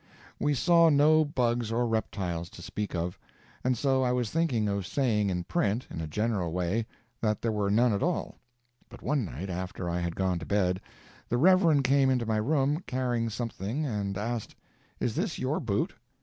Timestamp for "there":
7.43-7.51